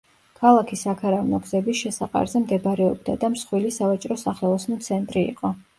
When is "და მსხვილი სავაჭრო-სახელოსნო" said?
3.25-4.85